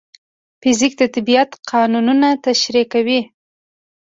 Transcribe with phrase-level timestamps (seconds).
[0.61, 3.21] فزیک د طبیعت قانونونه تشریح کوي.